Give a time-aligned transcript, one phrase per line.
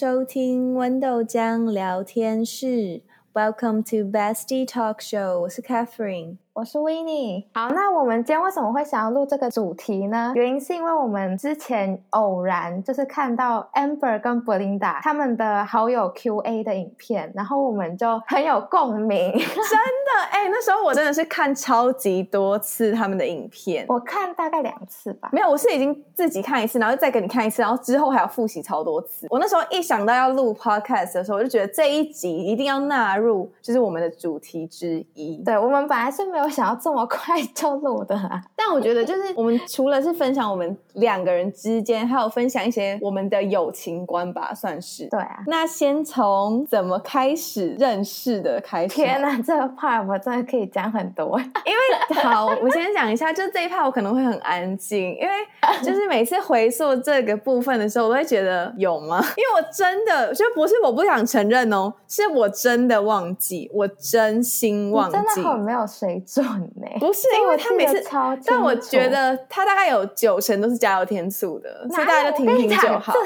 [0.00, 3.02] 收听温逗江聊天室，
[3.34, 6.38] Welcome to Bestie Talk Show，我是 Catherine。
[6.61, 7.43] 我是 Winnie。
[7.55, 10.31] 好，那我们今天为什么会想要录这个主题呢？
[10.35, 19.31] 原因是因为我们之前偶然就是看到 Amber 跟 Belinda 他们的好友 Q&A 的影片，然后我们就很有共鸣。
[19.33, 25.29] 真的，哎、欸，那时候我真的是看超级多次他们的影片，我看大概两次吧。
[25.31, 29.25] 没有，我是已经自己看一次，然后再给你看一次，然后之后还要复习超多次。
[29.31, 35.41] 我那时候一想到要录 Podcast 的时候，我就觉得这一集一定要纳入，就是我们的主题之一。
[35.43, 36.50] 对，我们本来是没有。
[36.51, 45.07] 我想要这么快就录的啊， 但我觉得就是我们除了是分享我们两个人之间，还有分享一些我们的友情观吧，算是。
[45.07, 45.37] 对啊。
[45.47, 48.93] 那先从怎么开始认识的开始。
[48.93, 51.39] 天哪，这个 part 我真的可以讲很多。
[51.63, 55.33] 因为好，我先讲一下，就是这一 part 我可能会很安静，因为
[55.81, 59.23] 就是每次回溯这个部分的时候，我都会觉得有吗？
[59.39, 66.40] 因为我真的就不是我不想承认哦，是我真的忘记，我真心忘记，真的很没有水准。
[66.99, 68.03] 不是，因为他每次，
[68.45, 73.13] 但我觉得他大概有九成都是加油添醋的，所以大家就听听就好。
[73.13, 73.19] 这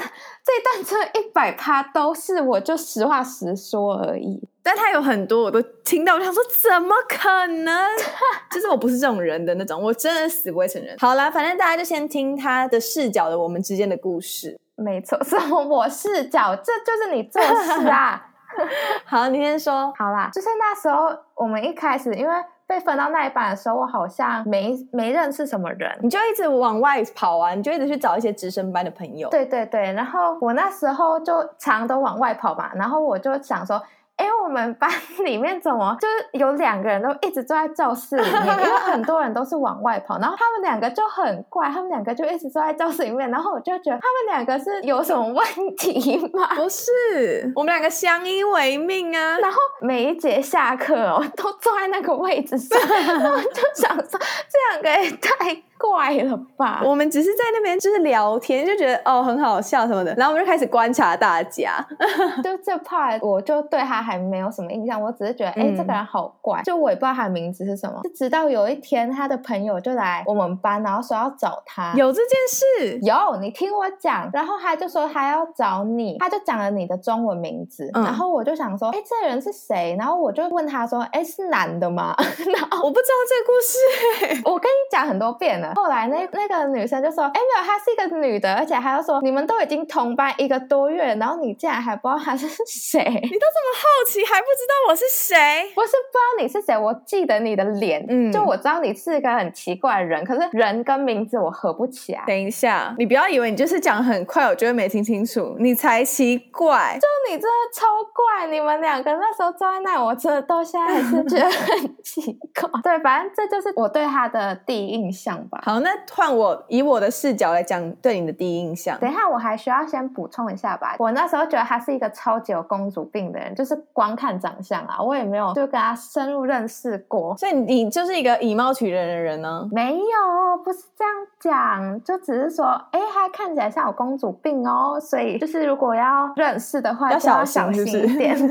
[0.44, 4.48] 这段这一百趴都是，我就实话实说而已。
[4.62, 7.86] 但他有很多我都听到，我想说怎么可能？
[8.50, 10.96] 就是我不是这种人的那种，我真的死不会承认。
[10.98, 14.58] 好啦，反正大家就先听他的视角的我们之间的故事。
[14.74, 18.26] 没错，是我视角，这就是你做事啊。
[19.04, 19.92] 好，你先说。
[19.96, 22.34] 好啦，就是那时候我们一开始因为。
[22.66, 29.28] 被分到那一班的时候，我好像没没认识什么人，你就一直往外跑啊，你就一直去找一些直升班的朋友。
[29.30, 33.82] 对对对，然后我那时候就常都往外跑嘛，然后我就想说。
[34.26, 34.90] 哎，我们班
[35.24, 38.42] 里面怎么就是有两个人都一直坐在教室里面？
[38.58, 46.48] 因为很多人都是往外跑，然后他们两个就很怪，他们两个就一直坐在教室里面，然后我就觉得他们两个是有什么问题吗？
[46.56, 49.38] 不是，我们两个相依为命啊。
[49.38, 55.62] 然后每一节下课哦，都坐在那个位置上， 然后就想说这两个也太……
[55.78, 56.82] 怪了吧？
[56.84, 61.84] 我们只是在那边就是聊天，就觉得哦很好笑什么的，然后我们就开始观察大家。
[62.42, 68.00] 就这 part 我就对他还没有什么印象，我只是觉得哎、嗯、这个人好怪，就我也不知道他的名字是什么。
[68.04, 71.92] 就直到有一天他的朋友就来我们班，然后说要找他。
[71.96, 72.98] 有这件事？
[73.02, 74.28] 有，你听我讲。
[74.32, 77.90] 然后他就说他要找你，他就讲了你的中文名字。
[77.94, 79.96] 嗯、然后我就想说，哎，这人是谁？
[79.98, 82.14] 然后我就问他说，哎，是男的吗？
[82.52, 84.42] 然后我不知道这个故事。
[84.44, 85.65] 我跟你讲很多遍了。
[85.74, 93.00] 后来那那个女生就说：“哎，没有，她是一个女的，而且还要说你们都已经同班一个多月，然后你竟然还不知道她是谁？
[93.00, 95.36] 你都这么好奇，还不知道我是谁？
[95.74, 102.22] 不是不知道你是谁，我记得你的脸，嗯，就我知道你是一个很奇怪的人，可是人跟名字我合不起来。
[102.26, 106.98] 等一下，你不要以为你就是讲很快，我就会没听清楚，你才奇怪。
[107.00, 112.68] 就你真的超怪，你们两个那时候坐在那，我真的到现在还是觉得很奇怪。
[112.82, 115.55] 对，反正这就是我对他的第一印象吧。
[115.64, 115.90] 好，那。
[116.12, 118.98] 换我以我的视角来讲，对你的第一印象。
[118.98, 120.96] 等一下，我还需要先补充一下吧。
[120.98, 127.36] 我那时候觉得他是一个超级有公主病的人，就是光看长相啊，我也没有就跟他深入认识过。
[127.36, 129.68] 所以你就是一个以貌取人的人呢？
[129.70, 134.98] 没有，不是这样讲，就只是说，哎，他看起来像有公主病哦。
[134.98, 138.38] 所以就是如果要认识的话，要小心一点。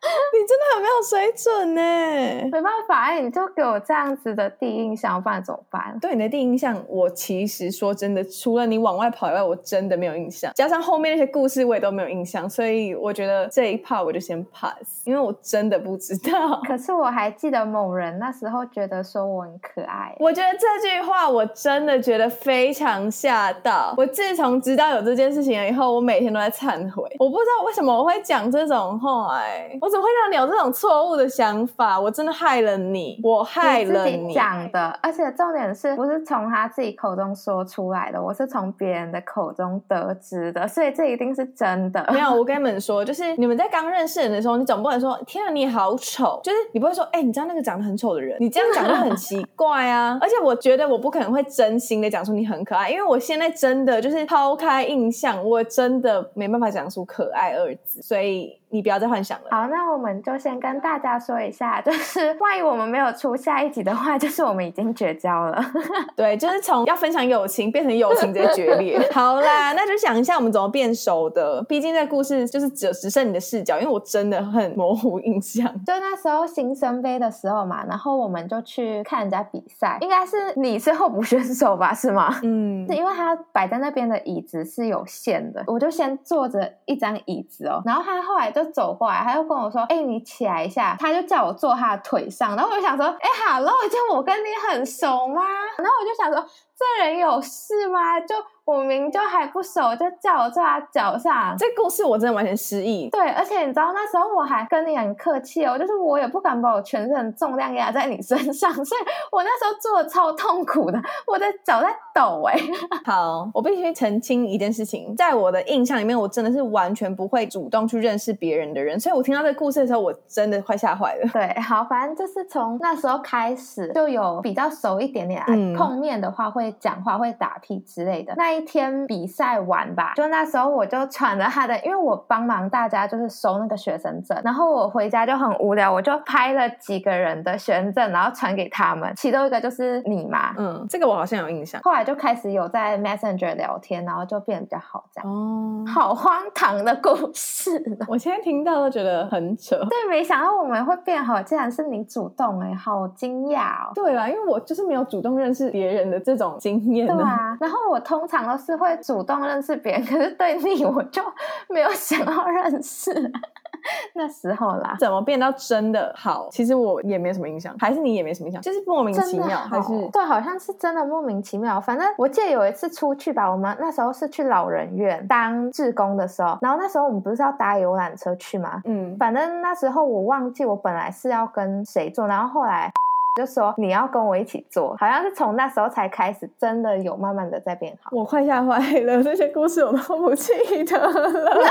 [0.32, 5.96] 你真的很没有水准呢，没办法，你就给我这样子的第一印象，不然怎么办？
[6.00, 10.52] 对你的第一印象，我其实说真的，除了你往外跑以外，我真的没有印象。
[10.54, 16.60] 加上后面那些故事，我也都没有印象，所以我觉得这一 part 我就先 pass，因为我真的不知道。
[16.66, 20.14] 可是我还记得某人那时候觉得说我很可爱。
[20.20, 23.94] 我觉得这句话我真的觉得非常吓到。
[23.96, 27.04] 我自从知道有这件事情了以后，我每天都在忏悔。
[27.18, 31.98] 我不知道为什么我会讲这种话，哎，我怎么会让你有这种错误的想法？
[31.98, 34.16] 我真的害了你，我害了你。
[34.18, 38.22] 你讲的，而且重点是不是从他自己口中说出来的？
[38.22, 42.04] 我是从别人的口中得知的，所以这一定是真的。
[42.12, 50.18] 没有，我跟你们说，就是你们在刚认识人的时候，你总不能说“天啊，你好丑”，就是你不会说“哎、欸，你知道那个长得很丑的人”，你这样讲就很奇怪啊。
[50.22, 58.58] 而且我觉得我不可能会真心的讲出你很可爱，因为我现在真的就是抛开印象，我真的没办法讲出可爱二字，所以。
[58.70, 59.46] 你不要再幻想了。
[59.50, 65.62] 好，那我们就先跟大家说一下，就是 万一我们没有出下一集的话，就是我们已经绝交了。
[66.16, 68.98] 对，就是从要分享友情变成友情直接决裂。
[69.12, 71.62] 好啦，那就讲一下我们怎么变熟的。
[71.68, 75.66] 毕竟这故事就是只只剩你的视角，因为我真的很模糊印象。
[75.84, 81.94] 就那时候新生杯的时候嘛，然后我们就去看人家比赛，应该是你是候补选手吧？
[81.94, 82.34] 是吗？
[82.42, 95.42] 嗯，是因为他摆在那边的椅子是有限的，我就先坐着一张椅子哦，然后他后来就走过来，他就跟我说：“哎、你起来一下。”他就叫我坐他的腿上，然后我就想说：“哎、欸，哈喽，就我跟你很熟吗？”
[95.78, 96.44] 然后我就想说
[96.78, 98.34] ：“这人有事吗？”就。
[98.68, 101.56] 我明就还不熟，就叫我坐他脚上。
[101.58, 103.08] 这故事我真的完全失忆。
[103.08, 109.00] 对，而且你知道那时候我还跟你很客气哦，就是我也不敢把我全身的重量压在你身上，所以
[109.32, 112.60] 我那时候坐的超痛苦的，我的脚在抖哎。
[113.10, 121.26] 好，我必须澄清一件事情，在我的印象里面，我真的是完全不会主动去认识别人的人，所以我听到这个故事的时候，我真的快吓坏了。
[121.32, 128.34] 对，好，反正就是从那时候开始就有比较熟一点点，嗯、碰面的话会讲话，会打屁之类的。
[128.36, 141.80] 那一天比赛完吧，就那时候我就传了他的，因为我帮忙大家就是收那个学生证，然后我回家就很无聊，我就拍了几个人的学生证，然后传给他们，其中一个就是你嘛，嗯，这个我好像有印象。
[141.82, 145.30] 后来就开始有在 Messenger 聊天，然后就变得比较好这样。
[145.30, 149.76] 哦，好荒唐的故事，我现在听到都觉得很扯。
[149.90, 153.92] 对，没想到我们会变好，竟然是你主动哎、欸，好惊讶哦。
[153.94, 157.06] 对啊，因为我就是没有主动认识别人的这种经验。
[157.06, 158.88] 对啊，然后我通常都是会。
[158.88, 161.22] 会主动认识别人， 可是对你我就
[161.68, 163.12] 没有想要认识。
[164.14, 166.48] 那时候啦，怎么变到真的好？
[166.50, 171.78] 其实我也没什么印象，还是你也没什么印象，就是莫名其妙，还是对，好像是真的莫名其妙。
[171.78, 178.80] 反正我记得有一次出去吧，我们那时候是去老人院当志工的时候，然后那时候我们不是要搭游览车去吗？
[178.86, 182.90] 嗯，反正那时候我忘记我本来是要跟谁坐，然后后来。
[183.38, 188.10] 就说你要跟我一起做，好像是从那时候才开始，真的有慢慢的在变好。
[188.12, 190.52] 我快吓坏了，这些故事我都不记
[190.84, 191.70] 得了， 真的啦！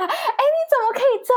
[0.00, 1.32] 哎，你怎么可以这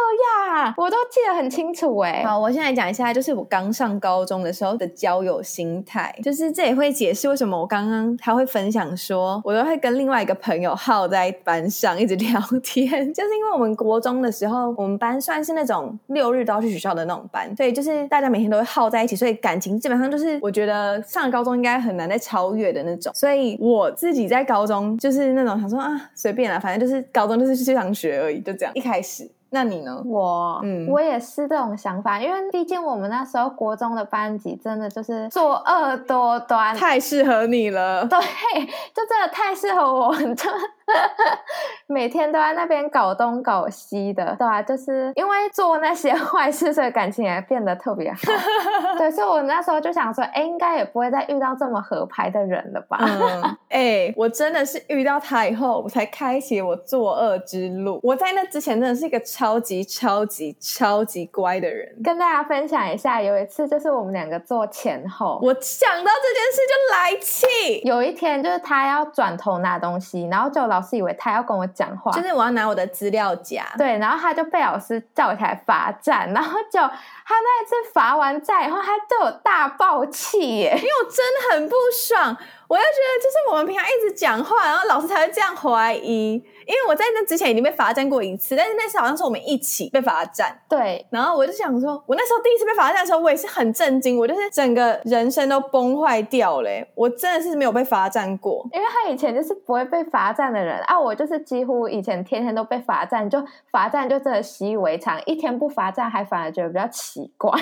[0.58, 0.74] 样？
[0.75, 2.24] 我都记得很清楚哎。
[2.25, 18.62] 好，我现在讲一下，就是我刚上高中的时候的交友心态，就是这也会解释为什么我刚刚他会分享说，我都会跟另外一个朋友耗在班上一直聊天， 就是因为我们国中的时候，我们班算是那种六日都要去学校的那种班，对，就是大家每天都。
[18.63, 23.13] 耗在一起，所以感情基本上就是我觉得上了高中应该很难再超越的那种。
[23.13, 28.71] 所以我自己在高中就是那种想说啊，随便啦，反正就是高中就是去上学而已，就这样。
[28.75, 30.01] 一开始，那你呢？
[30.06, 38.06] 我，嗯，我也是这种想法，因为毕竟我们那时候国中的班级真的就是作恶多端，太适合你了。
[38.10, 40.50] 对，就真的太适合我， 就。
[41.88, 48.19] 每天都在那边搞东搞西的，对啊，就是因为做那些坏事，所以感情也变得特别好。
[48.97, 52.97] 对，所以我那时候就想说，哎，应该也不会再遇到这么合拍的人了吧？
[53.00, 58.00] 嗯， 哎，我真的是遇到他以后，我才开启我作恶之路。
[58.03, 61.88] 我在那之前真的是一个超级超级超级乖的人。
[62.03, 67.81] 跟大家分享一下，有一次就是我们两个坐前后，我想到这件事就来气。
[67.83, 70.63] 有一天就是他要转头拿东西，然后就。
[70.74, 73.64] 老师以为他要跟我讲话，就是我要拿我的资料夹。
[73.78, 82.36] 对，然后他就被老师叫起来罚站，然后就他那一次罚完站以后，他对我大爆气耶，因为我真的很不爽。
[82.68, 86.44] 我就觉得，就是我们平常一直讲话，然后老师才会这样怀疑。
[86.65, 90.60] 因为我在那之前已经被罚站过一次，但是那次好像是我们一起被罚站。
[90.67, 96.86] 对，然后我就想说，我那时候第一次被罚站的时候，我也是很震惊，我就是整个人生都崩坏掉嘞。
[96.96, 103.41] 我真的是没有被罚站过，因为他以前就是不会被罚站的人啊，我就是几乎以前天天都被罚站，就
[103.72, 107.51] 罚站就真的习以为常，一天不罚站还反而觉得比较奇怪。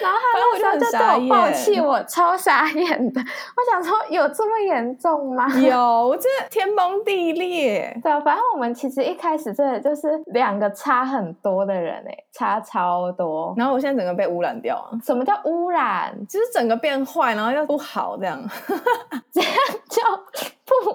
[0.00, 3.86] 然后他那时候就对我爆气，我超傻眼的，我想。
[3.86, 5.46] 说有这么严重吗？
[5.60, 7.65] 有，这天崩地裂。
[8.02, 13.54] 对啊，反正我们其实一开始真的就是两个差很多的人哎，差超多。
[13.56, 14.98] 然后我现在整个被污染掉啊。
[15.04, 16.14] 什么叫污染？
[16.28, 18.42] 就是整个变坏，然后又不好，这样，
[19.32, 19.50] 这样
[19.88, 20.02] 就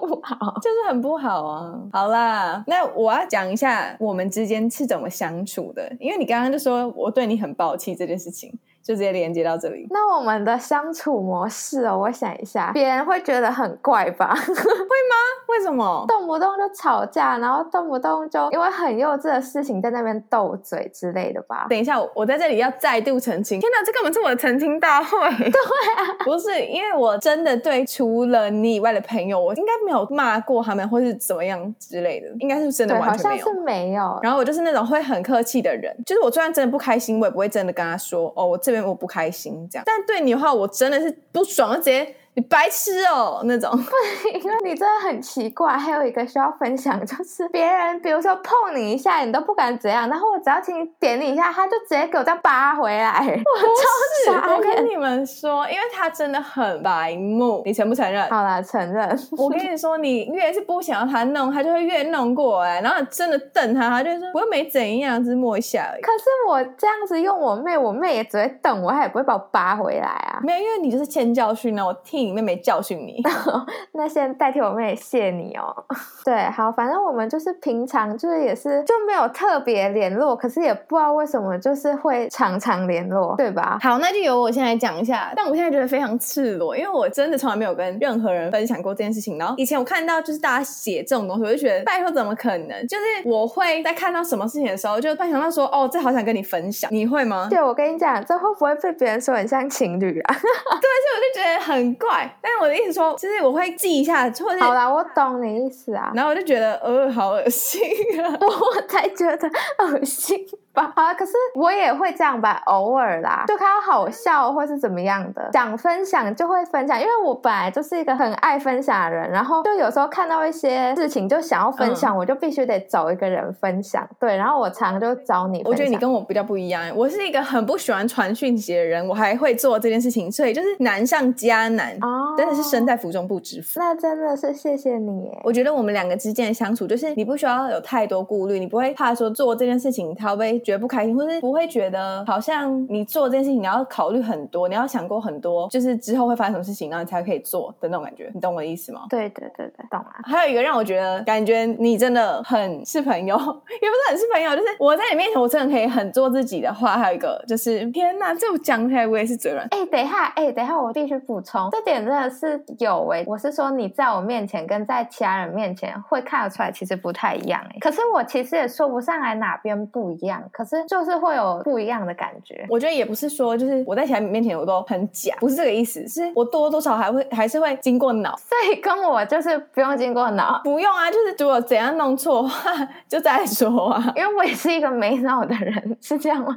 [0.06, 1.72] 不好，就是很不好啊。
[1.92, 8.52] 好啦，那我要讲一下我们之间是怎么相处的，因为你刚刚就说我对你很暴气这件事情。
[8.82, 9.86] 就直接连接到这里。
[9.90, 14.34] 那我们的相处模式哦，我想一下，别人会觉得很怪吧？
[14.34, 15.16] 会吗？
[15.48, 16.04] 为什么？
[16.08, 21.66] 动不动就吵架，然后动不动就因为很幼稚的事情在那边斗嘴之类的吧？
[21.68, 23.60] 等一下，我在这里要再度澄清。
[23.60, 25.18] 天哪，这根本是我的澄清大会。
[25.38, 33.44] 对啊，不是，因为我真的对除了你以外的朋友，我应该没有骂过他们，或是怎么样之类的，应该是真的完全没有。
[33.44, 34.18] 好像是没有。
[34.22, 39.84] 然后我就是那种会很客气的人，就是我就算真的不开心，我也不会真的跟他说哦，我这边我不开心这样。
[39.86, 42.16] 但对你的话，我真的是不爽，就直接。
[42.34, 45.76] 你白痴哦，那种不是， 因为你真的很奇怪。
[45.76, 53.18] 还有一个需要分享，就是别人比如说碰你一下，你都不敢怎样，然后我只要轻轻点你一下，他就直接给我这样扒回来。
[53.20, 54.54] 我超傻！
[54.54, 58.26] 我跟你们说，因为他真的很白目，你承不承认？
[58.30, 59.06] 好啦，承认。
[59.36, 62.80] 我跟你说，你越是不想要他弄，他就会越弄过来。
[62.80, 66.00] 然后真的瞪他，他就说我又没怎样，只是摸一下而已。
[66.00, 70.40] 可是我这样子用我妹，我妹也只会瞪我，她也不会把我扒回来啊。
[70.42, 72.21] 没有，因为你就是欠教训呢，我听。
[72.24, 73.22] 你妹妹教训你，
[73.92, 75.84] 那先代替我妹谢你哦。
[76.24, 83.78] 对，好，反正我们就是平常就是也是就没有特别联络，可是也不知道为什么就是会常常联络，对吧？
[83.82, 85.32] 好，那就由我先来讲一下。
[85.34, 89.38] 但我现在觉得非常赤裸，因为我真的从来没有跟任何人分享过这件事情。
[89.38, 92.86] 然后以前我看到就是大家写这种东西，我就觉得拜托怎么可能？
[92.86, 97.48] 就是我会在看到什么事情的时候，就突然想到说，哦，这好想跟你分享，你会吗？
[97.50, 100.34] 对，我跟你讲，这会不会被别人说很像情侣啊？
[100.34, 102.11] 对，所以我就觉得很怪。
[102.40, 106.12] 但是我的意思说，就是我会记一下，或者好啦，我懂你意思啊。
[106.14, 107.80] 然后我就觉得，呃，好恶心
[108.22, 110.38] 啊， 我才觉得恶心。
[110.72, 125.62] 吧，好啊，可是我也会这样吧，偶尔啦，就看到好笑或是怎么样的，想分享就会分享，因为我本来就是一个很爱分享的人，然后就有时候看到一些事情就想要分享，嗯、我就必须得找一个人分享，对，然后我常常就找你。
[125.64, 133.78] 我觉得你跟我比较不一样，我是一个很不喜欢传讯息的人，我还会做这件事情，所以就是难上加难，哦，真的是身在福中不知福。
[133.78, 148.30] 那真的是谢谢你耶，我觉得我们两个之间的相处，就是你不需要有太多顾虑，你不会怕说做这件事情他会觉得不开心，或是不会觉得好像你做这件事情你要考虑很多，你要想过很多，就是之后会发生什么事情，然后你才可以做的那种感觉。
[148.34, 149.02] 你懂我的意思吗？
[149.10, 150.12] 对对对对，懂了。
[150.24, 156.96] 还有一个让我觉得感觉你真的很是朋友， 也不是很是朋友，就是我在你面前我真的可以很做自己的话。
[156.96, 159.66] 还有一个就是天哪，这我讲起来我也是嘴软。
[159.70, 163.24] 哎，等一下，哎，等一下，我必须补充，这点真的是有哎。
[163.26, 167.78] 我是说你在我面前跟在其他人面前会看得出来，其实不太一样哎。
[167.80, 172.64] 可是我其实也说不上来哪边不一样，可是就是会有不一样的感觉。
[172.68, 178.36] 我觉得也不是说就是我在其他人面前我都很假，不是这个意思，是我多多少少还会还是会经过脑。
[178.36, 182.70] 所以跟我就是不用经过脑，不用啊，就是如果怎样弄错话
[183.08, 184.12] 就再说啊。
[184.14, 186.54] 因为我也是一个没脑的人，是这样吗？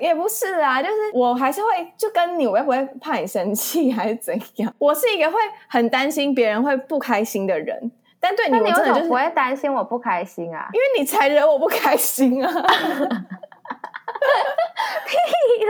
[0.00, 4.72] 也不是啊，就是我还是会就跟你，我也不会怕你生气还是怎样。
[4.78, 5.38] 我是一个会
[5.68, 7.90] 很担心别人会不开心的人。
[8.20, 12.50] 但对你，我真的就是不会担心我不开心啊，因为你才惹我不开心啊！
[15.06, 15.14] 屁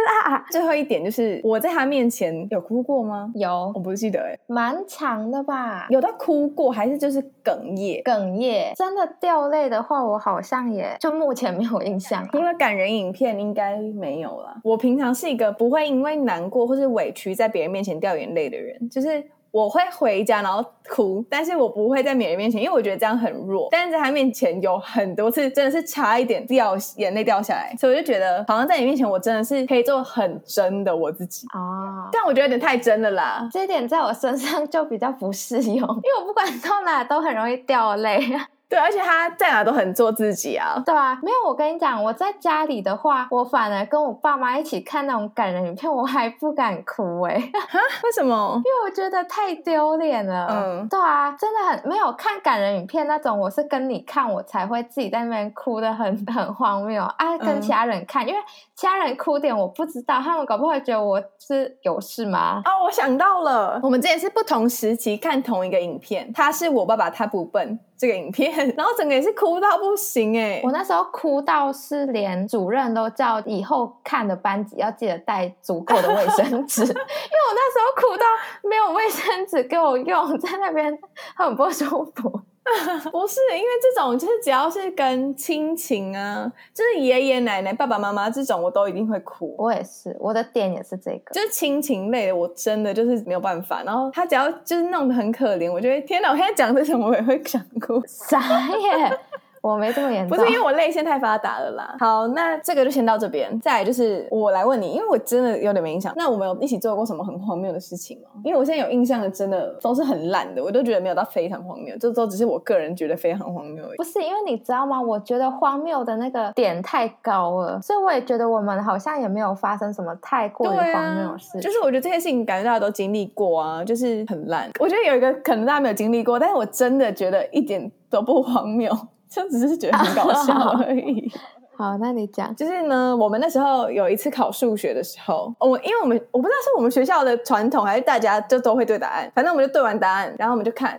[0.07, 0.45] 啦！
[0.51, 3.31] 最后一点就是我在他面前有哭过吗？
[3.35, 5.87] 有，我不记得哎，蛮长的吧？
[5.91, 8.03] 有到哭过还是就是哽咽？
[8.05, 12.29] 哽咽，真的掉泪的话，我好像也就目前没有印象啊。
[12.33, 14.57] 除了感人影片，应该没有了。
[14.65, 19.23] 我平常是一个不会因为难过或是委屈在别人面前掉眼泪的人，就是。
[19.57, 23.69] 我会回家然后哭，但是我不会在别人面前，因为我觉得这样很弱。
[23.71, 32.11] 但是在他面前有很多次，真的是差一点掉眼泪掉下来，所以我就觉得好像在你面前，我真的是可以做很真的我自己哦。
[32.13, 38.21] 但我觉得有点太真了啦，这一点在我身上就比较不适用，因为我不管到哪都很容易掉泪。
[38.69, 40.83] 对，而且他在哪都很做自己啊。
[40.85, 47.35] 对啊，没有我跟你讲，我在家里的话，我反而跟我爸妈一起看那种感人影片，我还不敢哭哎。
[47.69, 47.79] 哈？
[48.03, 48.61] 为什么？
[48.65, 50.49] 因为我觉得太丢脸了。
[50.51, 57.39] 嗯，对啊，真的很没有看感人影片那种，我是跟你看，我才会自己在那边哭的很 很荒谬啊。
[57.39, 58.41] 跟其他人看，嗯、因为
[58.75, 62.63] 其他人哭点我不知道，他们搞不好会觉得我是有事吗？
[62.65, 67.79] 哦，我想到了，我们之前是不同时期看同一个影片，他是我爸爸，他不笨。
[67.99, 70.61] 这个影片， 然后整个也是哭到不行哎！
[70.65, 78.25] 我那时候哭到是连主任都叫以后看的班级要记得带足够的卫生纸， 因为我那时候哭到
[78.69, 80.97] 没有卫生纸给我用，在那边
[81.35, 82.41] 很不舒服。
[83.11, 89.55] 不是，因为这种就是只要是跟亲情啊，就是爷爷奶奶、爸爸妈妈这种，我都一定会哭。
[89.57, 93.83] 我也是，我的点也是这个，就是亲情类的，我真的就是没有办法。
[93.85, 96.31] 然后他只要就是弄得很可怜，我觉得天哪！
[96.31, 98.03] 我现在讲这什么我也会想哭。
[98.07, 98.41] 啥
[98.77, 99.19] 耶？
[99.67, 101.97] 我没这么严重，不是因为我泪腺太发达了啦。
[101.99, 103.59] 好，那这个就先到这边。
[103.61, 106.13] 再来就是我来问你，因为我真的有点没印象。
[106.17, 108.29] 那我们有一起做过什么很荒谬的事情吗？
[108.45, 113.97] 因为我现在有印象的，真的都是很烂的，我都觉得没有到非常荒谬，这都只是我个人觉得非常荒谬而已。
[113.97, 115.03] 不是因为你知道吗？
[115.03, 121.59] 我觉得荒谬的那个点太高了，所以我也觉得我们好像也没有发生什么太过于荒谬的事。
[121.61, 124.71] 就是我觉得这些事情感觉大家都经历过啊，就是很烂。
[124.79, 128.93] 我觉得有一个可能大家没有经历过，但是我真的觉得一点都不荒谬。
[129.37, 131.31] 就只是觉得很搞笑而已。
[131.77, 140.93] 好，那你讲，就是呢，我们那时候有一次考数学的时候，我因为我们我不知道是我们学校的传统，还是大家就都会对答案，反正我们就对完答案，然后我们就看，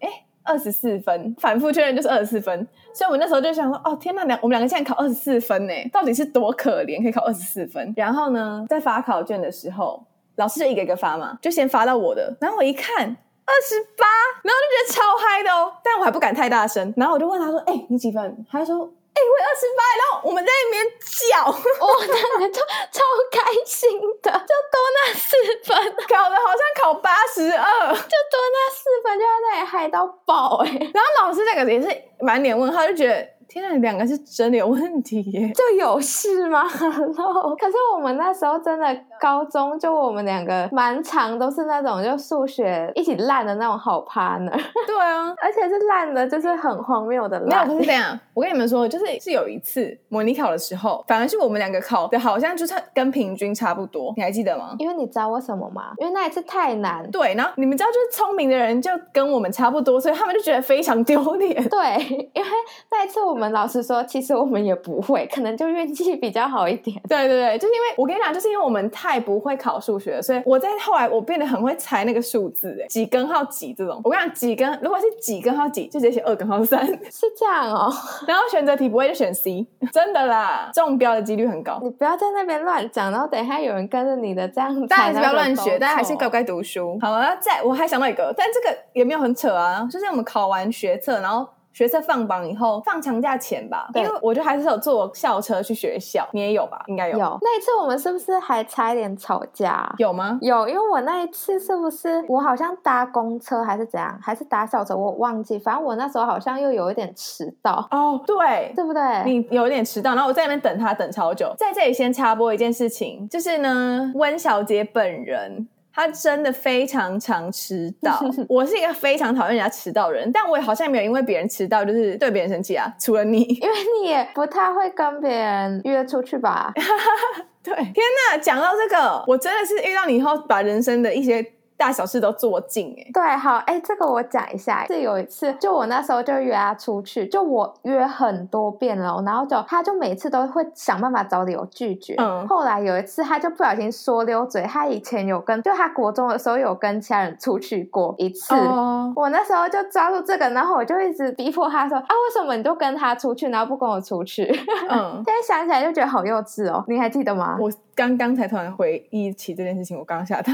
[0.00, 0.08] 哎，
[0.42, 2.54] 二十四分，反复确认就是二十四分，
[2.92, 7.94] 所以我们那时候就想说，哦天呐，两我们两个竟然考二十四分呢，到底是多可怜可以考二十四分？
[7.96, 10.04] 然后呢，在发考卷的时候，
[10.36, 13.16] 老师就一个一个发嘛，就先发到我的，然后我一看。
[13.48, 14.04] 二十八，
[14.44, 18.20] 然后就觉得超嗨的哦，但我还不敢太大声，然后我就问他说：“哎、欸，你几分？”
[18.52, 20.84] 他就说：“哎、欸，我二十八。”然后我们在那边
[21.32, 22.60] 叫，我当然就
[22.92, 23.00] 超
[23.32, 25.76] 开心的，就多那四分，
[26.06, 30.90] 考的好像考八十二，就多那四分，就在那里嗨到爆哎、欸！
[30.92, 31.88] 然后老师那个也是
[32.20, 33.26] 满脸问号，就觉得。
[33.50, 35.50] 天啊，两个是真的有问题耶！
[35.54, 36.68] 就有事吗？
[36.68, 37.56] Hello?
[37.56, 38.84] 可是我们那时候真的
[39.20, 44.52] 高中，就我们两个蛮长都是那种就数学一起烂的那种好 partner。
[44.86, 47.66] 对啊， 而且是烂的，就是很荒谬的烂。
[47.66, 48.20] 没有，不是这样。
[48.34, 54.74] 我跟你们说，就是是有一次模拟考的时候，反而是我们两个考的好像就差跟平均差不多，你还记得吗？
[54.78, 55.92] 因为你知道为什么吗？
[55.96, 57.10] 因为那一次太难。
[57.10, 61.54] 对，然后你们知道，就是聪明的人就跟我们差不多，所以他们就觉得非常丢脸。
[61.70, 62.48] 对，因为
[62.90, 63.38] 那一次我。
[63.38, 67.00] 我们老师说，其实我们也不会，可能就运气比较好一点。
[67.08, 74.00] 对对对，就是因为我跟你讲，就是因为我们太不会考数学，所以我在后来我变得很会猜那个数字，哎，几根号几这种。
[74.02, 77.88] 我跟你讲，几根如果是几根号几，就直接写二根号三， 是这样哦。
[78.26, 81.78] 然后选择题不会就选 C，真的啦，中标的几率很高。
[81.80, 86.98] 你不要在那边乱讲，然后等一下有人跟着你的这样，大家还是不要乱学，大家还是乖乖读书。
[87.00, 91.46] 好了，再我还想到一个，但这个也没有很扯啊，就是我们考完学测，然后。
[91.78, 96.82] 学测放榜以后，放长假前吧，因为我就还是有坐校车去学校，你也有吧？
[96.88, 97.16] 应该有。
[97.16, 99.88] 有那一次我们是不是还差一点吵架？
[99.98, 100.36] 有吗？
[100.42, 105.56] 有，因为我那一次是不是我好像搭公车还是怎样，还是搭校车，我忘记。
[105.56, 107.86] 反正我那时候好像又有一点迟到。
[107.92, 109.22] 哦，对，对不对？
[109.24, 111.54] 你有一点迟到，然后我在那边等他等超久。
[111.56, 115.68] 在这里先插播一件事情，就是呢，温小姐本人。
[115.92, 126.72] 他真的非常常迟到， 我是一个非常讨厌人家迟到的人，但我也好像没有因为别人迟到就是对别人生气啊，除了你，因为你也不太会跟别人约出去吧？
[127.62, 127.94] 对，天
[128.30, 131.44] 哪，讲到这个，我真的是遇到你以后，把人生的一些。
[131.78, 134.84] 大小事都做尽哎，对，好哎，这个我讲一下。
[134.86, 142.16] 是有一次，就我那时候就约他出去，就我约很多遍了，然后就他就每次都会想办法找理由拒绝。
[142.18, 148.56] 嗯，后来有一次，他就不小心说溜嘴，他以前有跟，就他国中的时候有跟其他人出去过一次。
[148.56, 154.44] 哦，我那时候就抓住这个，然后我就一直逼迫他说啊，为什么你就跟他出去，然后不跟我出去？
[154.90, 157.56] 嗯， 现在想起来就觉得好幼稚哦，你还记得吗？
[157.60, 160.52] 我刚刚才突然回忆起这件事情，我刚吓到。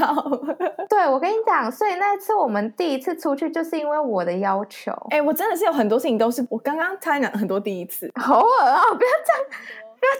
[0.89, 1.07] 对。
[1.07, 4.91] 我跟你讲，所以那次我们第一次出去，就是因为我的要求。
[5.11, 8.81] 哎、欸，我真的是有很多事情都是我刚刚才讲很多第一次， 偶尔啊！
[8.93, 9.45] 不要这样。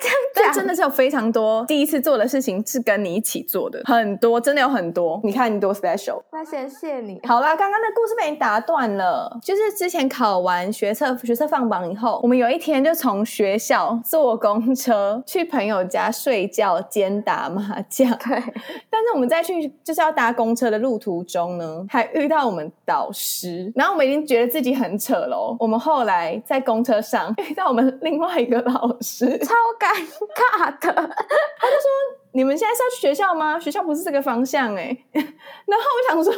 [0.01, 0.07] 这
[0.43, 5.19] 样讲，真的是有非常多第一次做的事情是跟你一起做的，很多，真的有很多。
[5.23, 6.21] 你看你多 special。
[6.31, 7.19] 那先谢你。
[7.27, 9.37] 好啦，刚刚的故事被你打断了。
[9.41, 18.09] 就是之前考完学测，学测放榜以后，我们有一天就从学校坐公车去朋友家睡觉兼打麻将。
[18.19, 18.41] 对。
[18.89, 25.55] 但是我们在去就是要搭公车的路途中呢，还遇到我们导师，然后我们已经觉得自己很扯喽。
[25.59, 29.53] 我们后来在公车上 遇到我们另外一个老师，超。
[29.79, 29.93] 尴
[30.35, 31.89] 尬的，他就说
[32.33, 33.59] ：“你们现在是要去学校吗？
[33.59, 34.85] 学校不是这个方向哎。
[35.13, 36.33] ”然后我想说：“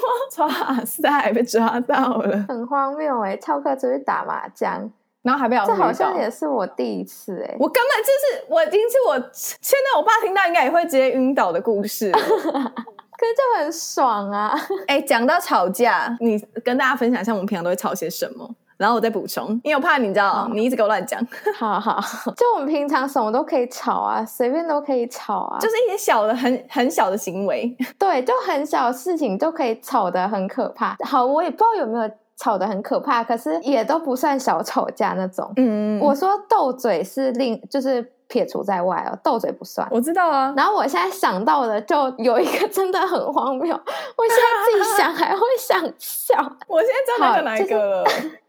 [0.45, 3.37] 哇塞，被抓到了，很荒谬哎！
[3.37, 5.71] 翘课出去打麻将，然后还被老师。
[5.71, 14.53] 这好像也是我第一次哎，我根本就是我第一次，我现在我爸听到应该也会直接晕倒的故事， 可是就很爽啊！
[14.87, 21.19] 哎，讲到吵架，你跟大家分享一下，我们平常都会吵些什么？”然后我再补充，因为我怕你知道，好你一直给我乱讲。
[21.57, 21.99] 好好，
[22.37, 27.75] 就我们平常什么都可以吵啊，随便都可以吵啊，就是一些小的、很很小的行为。
[27.97, 30.95] 对，就很小的事情都可以吵得很可怕。
[31.03, 35.51] 好，我也不知道有没有吵得很可怕，可是也都不算小吵架那种。
[35.55, 39.87] 嗯，我说斗嘴是另，就是撇除在外哦，斗嘴不算。
[39.89, 40.53] 我知道啊。
[40.55, 46.35] 然后我现在想到的就有一个真的很荒谬，我现在自己想还会想笑。
[46.69, 48.03] 我现在知道哪个了。
[48.05, 48.39] 就是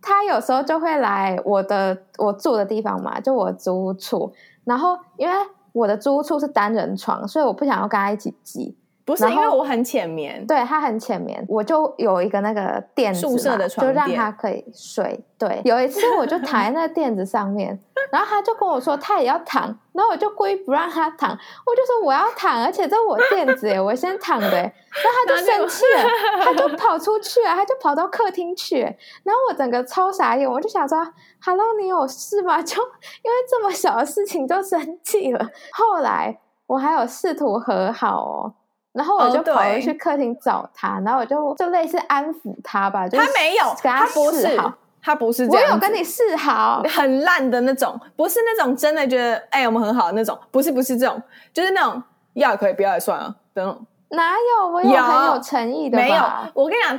[0.00, 4.32] 他有时候就会来我的我住的地方嘛，就我租屋处。
[4.64, 5.34] 然后因为
[5.72, 8.76] 我的租屋处是单人床，所以我不想要跟他一起挤。
[9.06, 15.24] 不是因为我很浅眠，对，他很浅眠，我就有一个那个垫子，宿舍的床，就让他可以睡。
[15.38, 17.78] 对，有一次我就躺在那个垫子上面，
[18.10, 24.72] 然后他就跟我说他也要躺，然后我就故意不让他躺，我就说我要躺，而且这是我垫子耶，我先躺的， 然后
[25.24, 26.10] 他就生气了，
[26.42, 28.80] 他就跑出去了，他就跑到客厅去，
[29.22, 30.98] 然后我整个超傻眼，我就想说
[31.44, 32.60] ，Hello，你有事吗？
[32.60, 32.74] 就
[33.22, 35.48] 因为这么小的事情就生气了。
[35.70, 38.54] 后来我还有试图和好哦。
[38.96, 44.58] 然后我就跑回去客厅找他，oh, 然后我就就类似安抚他吧，就他没有，他不是，
[45.02, 55.98] 他不是这样，我有跟你示好，很烂的那种，不是那种真的觉得哎、欸、我们很好的那种，不是不是这种，就是那种要也可以，不要也算了，那种哪有我有很有诚意的？
[55.98, 56.22] 没有，
[56.54, 56.98] 我跟你讲，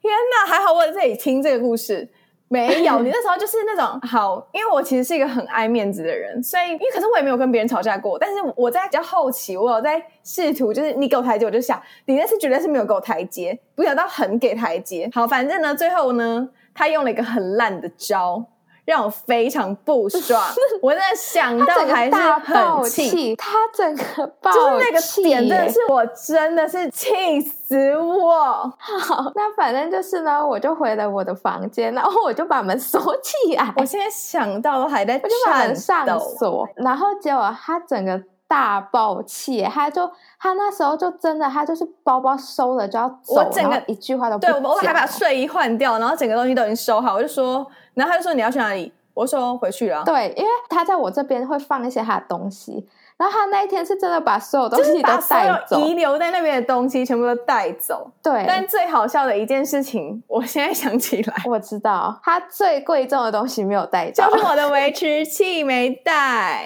[0.00, 0.14] 天
[0.46, 2.08] 哪，还好我在这里听这个故事。
[2.48, 15.10] 没有，你那时候就是那种 好，因为我其实是一个很爱面子的人，所以因为可是我也没有跟别人吵架过，但是我在比较后期，我有在试图，就是你给我台阶，我就想你那次绝对是没有给我台阶，不想到很给台阶。
[15.12, 18.44] 好，反正呢，最后呢，他用了一个很烂的招。
[18.84, 20.42] 让我非常不爽，
[20.82, 23.34] 我真的想到还是很气。
[23.36, 28.70] 他整个爆气，就是那个点，真的是我真的是气死我。
[28.78, 33.72] 好，那反正就是呢，我就回了我的房间，然后我就把门锁起来。
[33.76, 44.52] 我现在想到都还在我就把门上锁，然后结果他整个大爆气，他就他那时候就真的，他就是包包收了就要走，我整个一句话都不讲。
[44.52, 47.66] 对，我还把睡衣换掉，然后整个东西都已经收好，我就说。
[47.94, 48.92] 然后他就说，你要去哪里？
[49.14, 50.02] 我说回去了。
[50.04, 52.88] 对，因为他在我这边会放一些他的东西。
[53.16, 58.10] 然后他那一天是真的把所有东西都带走，遗留在那边的东西全部都带走。
[58.20, 66.64] 对，但最好笑的一件事情，我现在想起来，我知道他最贵重的东西没有带走，就是我的维持器没带。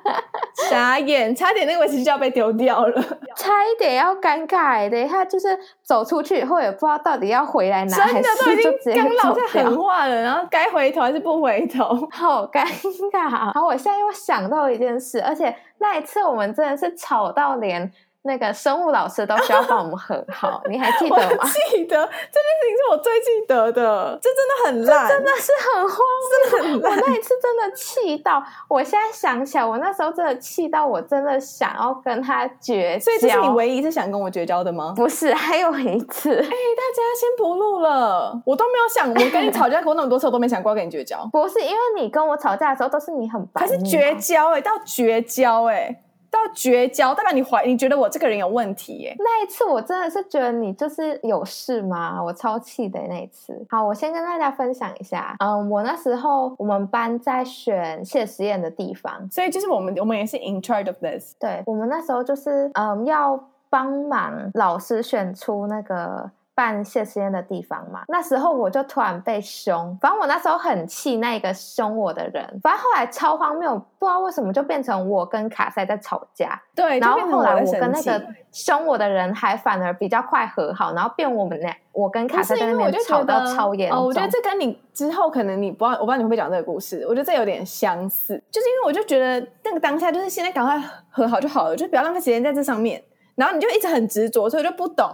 [0.68, 3.02] 傻眼，差点那个维持器就要被丢掉了，
[3.36, 4.88] 差一点要尴尬。
[4.90, 12.66] 等一下就是走出去以后也不知道到底要回来拿，真的都已经刚老在狠话了，然后该回头还是不回头，好尴
[13.10, 13.52] 尬。
[13.54, 15.56] 好，我现在又想到一件事，而且。
[15.78, 17.92] 那一次我们真的是吵到连
[18.28, 21.38] 那个生物老师都需要帮我们和 好，你还记得吗？
[21.40, 25.98] 我记得这件事情是我最记得的，这真的很烂，真的是很慌，
[26.60, 26.88] 真的。
[26.88, 33.04] 我那一次真的气到，我现在想起来，我那时候真的气到，我真的想要跟他绝交。
[33.04, 34.92] 所以这是你唯一一次想跟我绝交的吗？
[34.94, 36.34] 不是，还有一次。
[36.34, 41.26] 哎、欸，大家先不录了，我都没有想，我跟你吵架过那么多次，我都没想过要跟你绝交。
[41.32, 46.02] 不是，因为你跟我吵架的时候都是你很白，可是绝交哎、欸，到绝交哎、欸。
[46.46, 49.14] 到绝交，代表你怀，你觉得我这个人有问题耶？
[49.18, 52.22] 那一次我真的是觉得你就是有事吗？
[52.22, 53.66] 我超气的那一次。
[53.68, 55.34] 好，我先跟大家分享一下。
[55.40, 61.34] 嗯，我那时候我们班在选谢实验的地方，所以就是我们我们也是 in charge of this。
[61.38, 66.30] 对，我们那时候就是嗯要帮忙老师选出那个。
[66.58, 84.00] 办谢师宴的地方嘛，那时候我就突然被凶，反正我那时候很气那个凶我的人，反正后来超荒谬，不知道为什么就变成我跟卡塞在吵架，对，然后后来我跟那个凶我的人还反而比较快和好，然后变我们俩，我跟卡塞在那边吵到超严重。
[84.00, 90.76] 哦，我觉得这跟你之后可能你不知道，我不知道你会不会讲这个故事，我觉得这有点相似，就是因为我就觉得那个当下就是现在赶快
[91.08, 93.00] 和好就好了，就不要浪费时间在这上面，
[93.36, 95.08] 然后你就一直很执着，所以我就不懂。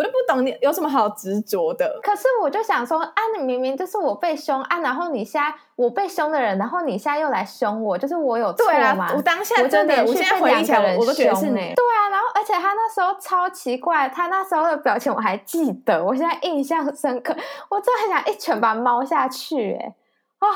[0.00, 2.00] 我就不懂你有什么好执着的。
[2.02, 8.72] 可是我就想说，啊，你明明就是我被凶啊，然后你现在我被凶的人，然后你现在又来凶我，就是我有错吗？
[8.72, 11.52] 对啊，我当下真的，我现在回忆起来，我都觉得是你。
[11.52, 17.36] 对啊，然后而且他那时候超奇怪，他那时候的表情我还记得，我现在印象深刻，
[17.68, 19.94] 我真的很想一拳把他猫下去，哎，
[20.38, 20.48] 啊，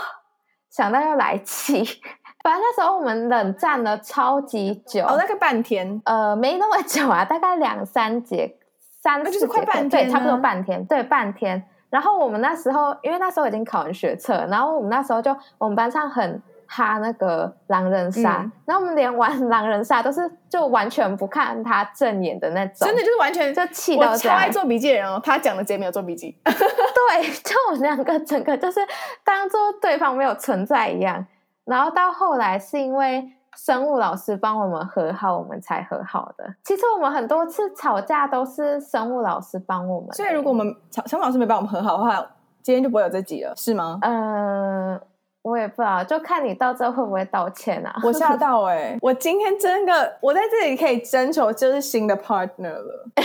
[0.71, 1.85] 想到又来气。
[2.43, 8.57] 反正那时候我们冷战了超级久，哦，那个半天，呃，没那么久啊，大概两三节。
[9.05, 11.63] 三四节课，对，差不多半天，对，半天。
[11.91, 24.11] 然后我们那时候，因为那时候已经考完学测，然后我们那时候就我们班上很哈那个狼人杀，嗯、然后我们连玩 狼人杀都是就完全不看他正眼的那种，真的就是完全就气到。
[24.11, 26.35] 我超爱做笔记的人哦，他讲的直接没有做笔记。
[26.43, 28.81] 对，就我们两个整个就是
[29.23, 31.27] 当做对方没有存在一样。
[31.67, 33.31] 然后到后来是因为。
[33.57, 36.55] 生物老师帮我们和好，我们才和好的。
[36.65, 40.13] 其实我们很多次吵架都是生物老师帮我们。
[40.13, 40.67] 所以如果我们，
[41.07, 42.25] 生物老师没帮我们和好的话，
[42.63, 43.99] 今天就不会有这集了，是吗？
[44.03, 45.01] 嗯、
[45.45, 47.95] 我也不知道，就看你到最后会不会道歉啊！
[48.03, 48.99] 我吓到哎、 欸！
[49.03, 53.07] 我今天真的，我在这里可以征求就是新的 partner 了。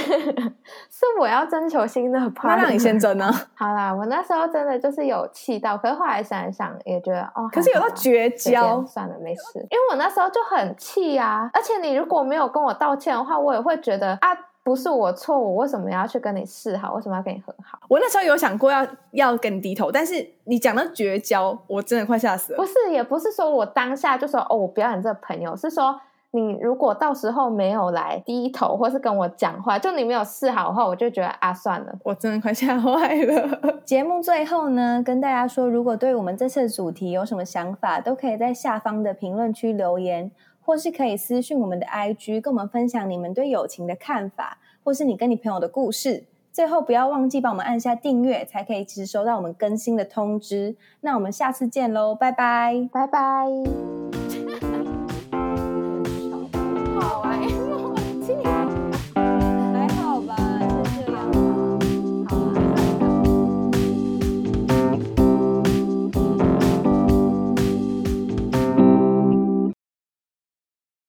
[0.92, 3.32] 是我要征求新的 partner，那让你先征呢？
[3.56, 9.42] 好啦，我那时候真的就是有气到，可是后来想一想，也觉得哦，可是有到绝交，算了，没事。
[9.70, 14.36] 因为我那时候就很气啊，而且你如果没有跟我道歉的话，我也会觉得啊。
[14.63, 16.93] 不是我错，我为什么要去跟你示好？
[16.93, 17.80] 为什么要跟你和好？
[17.88, 22.58] 我那时候有想过要要跟你低头，但是你讲到绝交，我真的快吓死了。
[22.58, 26.00] 不是，也不是说我当下就说哦，我不要你这个朋友，是说
[26.32, 33.82] 你如果到时候没有来低头，或是跟我讲话，就你没有示好的话，我就觉得啊，算了，我真的快吓坏了。
[33.84, 40.30] 节目最后呢，跟大家说，如果对我们这次的主题有什么想法，都可以在下方的评论区留言。
[40.70, 46.26] 或是可以私讯我们的 IG，跟我们分享你们对友情的看法，或是你跟你朋友的故事。
[46.52, 50.76] 最后不要忘记帮我们按下订阅，才可以及时收到我们更新的通知。
[51.02, 53.99] 那我们下次见喽，拜拜，拜拜。